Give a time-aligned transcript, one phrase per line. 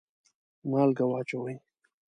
[0.69, 1.53] مالګه واچوئ